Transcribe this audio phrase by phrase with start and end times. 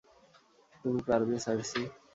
[0.81, 1.81] তুমি পারবে, সার্সি।